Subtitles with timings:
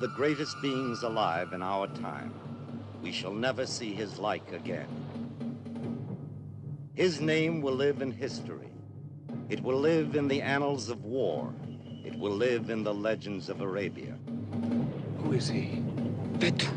[0.00, 2.32] of the greatest beings alive in our time.
[3.02, 4.88] We shall never see his like again.
[6.94, 8.72] His name will live in history.
[9.50, 11.52] It will live in the annals of war.
[12.04, 14.16] It will live in the legends of Arabia.
[15.18, 15.82] Who is he?
[16.38, 16.72] Petru.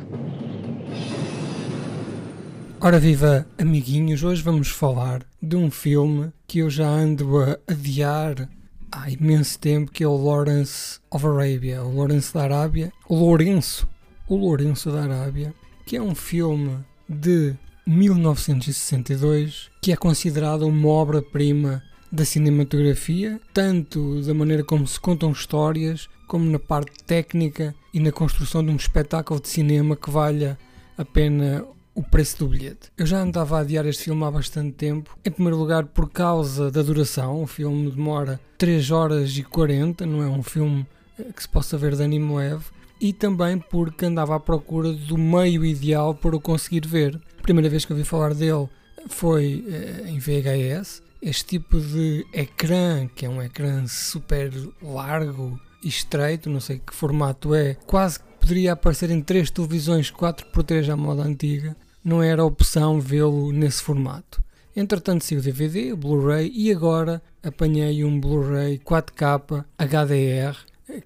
[2.82, 8.50] Ora viva, amiguinhos, hoje vamos falar de um filme que eu já ando a adiar
[8.94, 13.88] há imenso tempo, que é o Lawrence of Arabia, o Lawrence da Arábia, o Lourenço,
[14.28, 15.54] o Lourenço da Arábia,
[15.86, 16.78] que é um filme
[17.10, 25.32] de 1962 que é considerado uma obra-prima da cinematografia, tanto da maneira como se contam
[25.32, 30.58] histórias, como na parte técnica e na construção de um espetáculo de cinema que valha
[30.96, 31.66] a pena
[31.96, 32.92] o preço do bilhete.
[32.98, 35.18] Eu já andava a adiar este filme há bastante tempo.
[35.24, 37.44] Em primeiro lugar, por causa da duração.
[37.44, 40.86] O filme demora 3 horas e 40, não é um filme
[41.20, 42.66] eh, que se possa ver de ânimo leve.
[43.00, 47.20] E também porque andava à procura do meio ideal para o conseguir ver.
[47.38, 48.68] A primeira vez que eu ouvi falar dele
[49.08, 51.04] foi eh, em VHS.
[51.22, 54.52] Este tipo de ecrã, que é um ecrã super
[54.82, 60.12] largo e estreito, não sei que formato é, quase que poderia aparecer em três televisões
[60.12, 64.44] 4x3 à moda antiga, não era opção vê-lo nesse formato.
[64.76, 70.58] Entretanto saiu o DVD, Blu-ray e agora apanhei um Blu-ray 4K HDR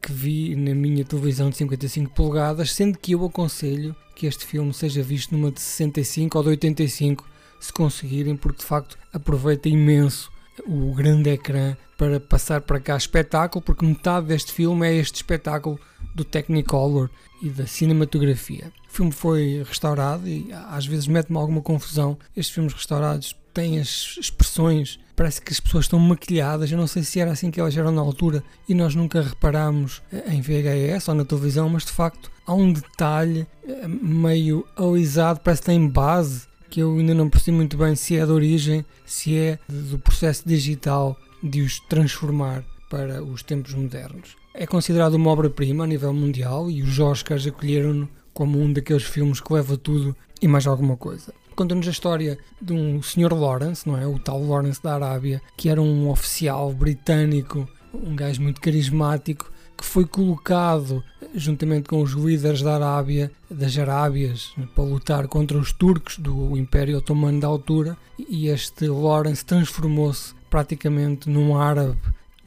[0.01, 4.73] que vi na minha televisão de 55 polegadas, sendo que eu aconselho que este filme
[4.73, 10.31] seja visto numa de 65 ou de 85 se conseguirem, porque de facto aproveita imenso
[10.65, 15.79] o grande ecrã para passar para cá espetáculo, porque metade deste filme é este espetáculo
[16.15, 17.09] do Technicolor
[17.41, 18.71] e da cinematografia.
[18.97, 22.17] Filme foi restaurado e às vezes mete-me alguma confusão.
[22.35, 26.71] Estes filmes restaurados têm as expressões, parece que as pessoas estão maquilhadas.
[26.71, 30.01] Eu não sei se era assim que elas eram na altura e nós nunca reparámos
[30.25, 35.61] em VHS ou na televisão, mas de facto há um detalhe eh, meio alisado, parece
[35.61, 39.37] que tem base que eu ainda não percebi muito bem se é de origem, se
[39.37, 44.35] é do processo digital de os transformar para os tempos modernos.
[44.55, 49.41] É considerado uma obra-prima a nível mundial e os Oscars acolheram-no como um daqueles filmes
[49.41, 51.33] que leva tudo e mais alguma coisa.
[51.55, 53.33] Conta-nos a história de um Sr.
[53.33, 54.05] Lawrence, não é?
[54.05, 59.83] O tal Lawrence da Arábia, que era um oficial britânico, um gajo muito carismático, que
[59.83, 61.03] foi colocado
[61.33, 66.99] juntamente com os líderes da Arábia, das Arábias, para lutar contra os turcos do Império
[66.99, 71.97] Otomano da altura, e este Lawrence transformou-se praticamente num árabe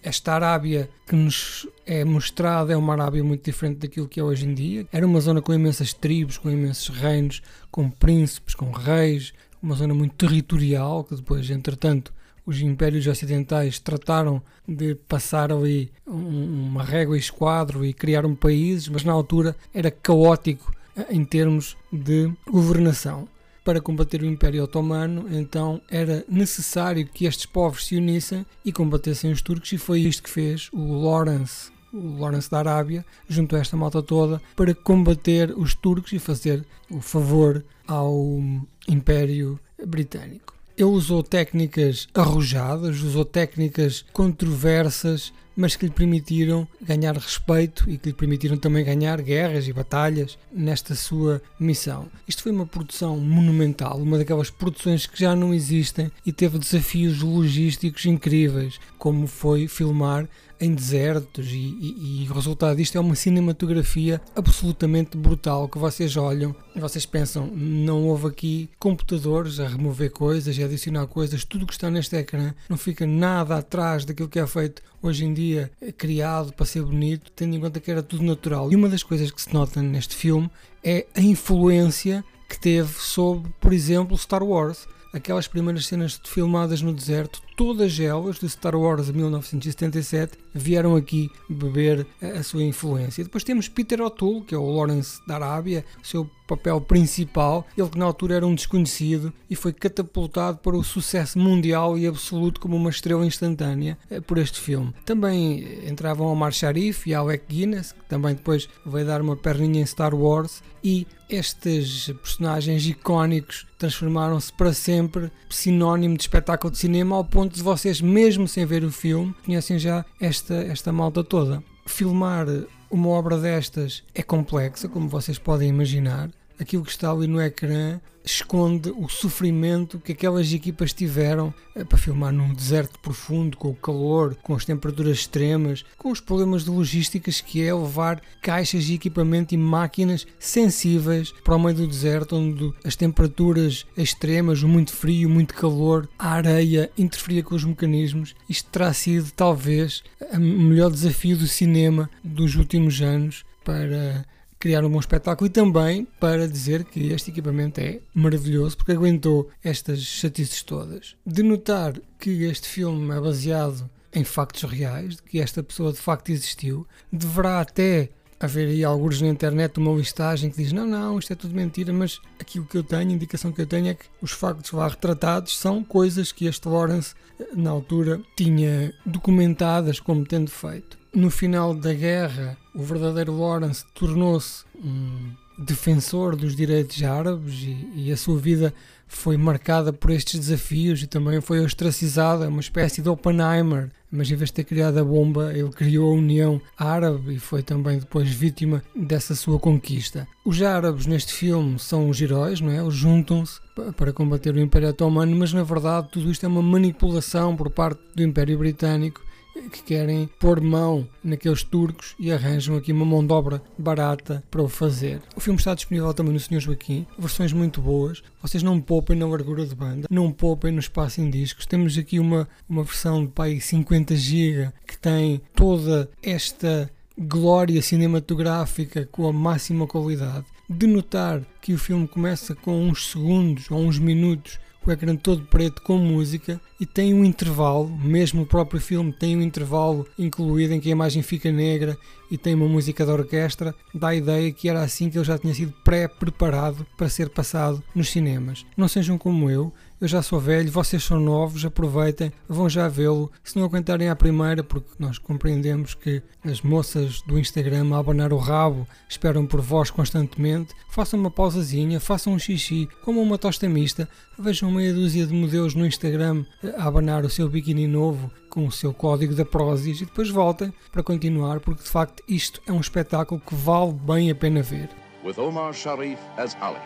[0.02, 4.46] esta Arábia que nos é mostrada é uma Arábia muito diferente daquilo que é hoje
[4.46, 4.86] em dia.
[4.92, 9.94] Era uma zona com imensas tribos, com imensos reinos, com príncipes, com reis, uma zona
[9.94, 12.12] muito territorial que depois, entretanto,
[12.46, 19.04] os impérios ocidentais trataram de passar ali uma régua e esquadro e criaram países, mas
[19.04, 23.28] na altura era caótico eh, em termos de governação
[23.64, 29.30] para combater o Império Otomano, então era necessário que estes povos se unissem e combatessem
[29.30, 33.58] os turcos, e foi isto que fez o Lawrence, o Lawrence da Arábia, junto a
[33.58, 38.40] esta malta toda, para combater os turcos e fazer o favor ao
[38.88, 40.54] Império Britânico.
[40.76, 48.08] Ele usou técnicas arrojadas, usou técnicas controversas, mas que lhe permitiram ganhar respeito e que
[48.08, 52.08] lhe permitiram também ganhar guerras e batalhas nesta sua missão.
[52.26, 57.20] Isto foi uma produção monumental, uma daquelas produções que já não existem e teve desafios
[57.20, 60.26] logísticos incríveis, como foi filmar
[60.60, 66.16] em desertos e, e, e, o resultado disto é uma cinematografia absolutamente brutal que vocês
[66.16, 71.66] olham e vocês pensam, não houve aqui computadores a remover coisas e adicionar coisas, tudo
[71.66, 75.70] que está neste ecrã não fica nada atrás daquilo que é feito hoje em dia,
[75.96, 78.70] criado para ser bonito, tendo em conta que era tudo natural.
[78.70, 80.50] E uma das coisas que se nota neste filme
[80.84, 86.92] é a influência que teve sobre, por exemplo, Star Wars aquelas primeiras cenas filmadas no
[86.92, 93.24] deserto, todas elas de Star Wars de 1977 vieram aqui beber a sua influência.
[93.24, 97.98] Depois temos Peter O'Toole, que é o Lawrence da Arábia, seu papel principal, ele que
[97.98, 102.76] na altura era um desconhecido e foi catapultado para o sucesso mundial e absoluto como
[102.76, 104.92] uma estrela instantânea eh, por este filme.
[105.04, 109.86] Também entravam Omar Sharif e Alec Guinness, que também depois veio dar uma perninha em
[109.86, 117.24] Star Wars, e estes personagens icónicos transformaram-se para sempre sinónimo de espetáculo de cinema ao
[117.24, 121.62] ponto de vocês, mesmo sem ver o filme, conhecem já esta, esta malta toda.
[121.86, 122.46] Filmar
[122.90, 126.30] uma obra destas é complexa, como vocês podem imaginar.
[126.60, 131.98] Aquilo que está ali no ecrã esconde o sofrimento que aquelas equipas tiveram eh, para
[131.98, 136.70] filmar num deserto profundo, com o calor, com as temperaturas extremas, com os problemas de
[136.70, 142.36] logísticas que é levar caixas de equipamento e máquinas sensíveis para o meio do deserto,
[142.36, 148.34] onde as temperaturas extremas, muito frio, muito calor, a areia interferia com os mecanismos.
[148.48, 150.02] Isto terá sido talvez
[150.32, 154.26] o melhor desafio do cinema dos últimos anos para
[154.60, 159.48] criar um bom espetáculo e também para dizer que este equipamento é maravilhoso porque aguentou
[159.64, 161.16] estas chatices todas.
[161.26, 165.98] De notar que este filme é baseado em factos reais, de que esta pessoa de
[165.98, 168.10] facto existiu, deverá até
[168.40, 171.92] haver aí alguns na internet uma listagem que diz não, não, isto é tudo mentira,
[171.92, 174.88] mas aquilo que eu tenho, a indicação que eu tenho é que os factos lá
[174.88, 177.14] retratados são coisas que este Lawrence
[177.54, 180.98] na altura tinha documentadas como tendo feito.
[181.12, 188.12] No final da guerra, o verdadeiro Lawrence tornou-se um defensor dos direitos árabes e, e,
[188.12, 188.72] a sua vida
[189.06, 193.90] foi marcada por estes desafios e também foi ostracizada, uma espécie de Oppenheimer.
[194.10, 197.62] Mas em vez de ter criado a bomba, ele criou a União Árabe e foi
[197.62, 200.26] também depois vítima dessa sua conquista.
[200.44, 202.78] Os árabes neste filme são os heróis, não é?
[202.78, 203.60] Eles juntam-se
[203.96, 208.00] para combater o Império Otomano, mas na verdade tudo isto é uma manipulação por parte
[208.14, 209.22] do Império Britânico
[209.68, 214.62] que querem pôr mão naqueles turcos e arranjam aqui uma mão de obra barata para
[214.62, 215.20] o fazer.
[215.36, 216.60] O filme está disponível também no Sr.
[216.60, 218.22] Joaquim, versões muito boas.
[218.40, 221.66] Vocês não poupem na largura de banda, não poupem no espaço em discos.
[221.66, 229.06] Temos aqui uma, uma versão de pai 50 GB que tem toda esta glória cinematográfica
[229.12, 230.46] com a máxima qualidade.
[230.68, 235.42] De notar que o filme começa com uns segundos ou uns minutos o ecrã todo
[235.42, 240.74] preto com música e tem um intervalo, mesmo o próprio filme tem um intervalo incluído
[240.74, 241.96] em que a imagem fica negra
[242.30, 245.36] e tem uma música da orquestra, dá a ideia que era assim que ele já
[245.36, 248.64] tinha sido pré-preparado para ser passado nos cinemas.
[248.76, 253.30] Não sejam como eu, eu já sou velho, vocês são novos, aproveitem, vão já vê-lo.
[253.44, 258.32] Se não aguentarem à primeira, porque nós compreendemos que as moças do Instagram a abanar
[258.32, 263.68] o rabo esperam por vós constantemente, façam uma pausazinha, façam um xixi, como uma tosta
[263.68, 266.46] mista, vejam meia dúzia de modelos no Instagram
[266.78, 270.72] a abanar o seu biquíni novo com o seu código da Prozis e depois voltem
[270.90, 274.88] para continuar, porque de facto isto é um espetáculo que vale bem a pena ver.
[275.22, 276.80] With Omar Sharif as Ali.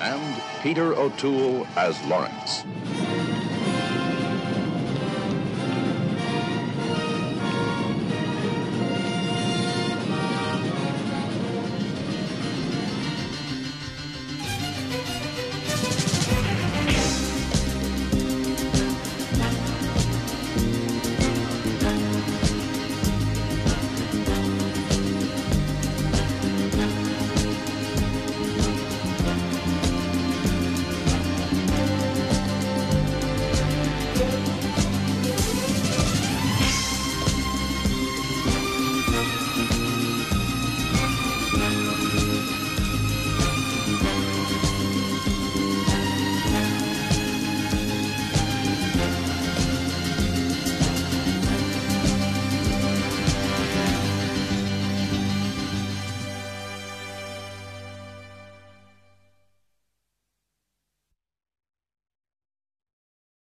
[0.00, 2.64] and Peter O'Toole as Lawrence.